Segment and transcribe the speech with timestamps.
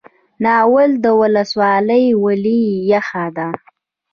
[0.43, 0.89] ناور
[1.21, 2.59] ولسوالۍ ولې
[2.91, 3.49] یخه ده؟